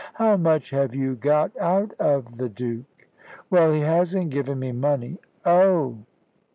How 0.15 0.35
much 0.35 0.71
have 0.71 0.95
you 0.95 1.13
got 1.13 1.55
out 1.59 1.91
of 1.99 2.37
the 2.39 2.49
Duke?" 2.49 3.07
"Well, 3.51 3.71
he 3.71 3.81
hasn't 3.81 4.31
given 4.31 4.57
me 4.57 4.71
money" 4.71 5.19
"Oh!" 5.45 5.99